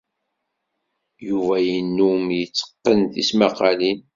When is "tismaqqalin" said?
3.13-3.99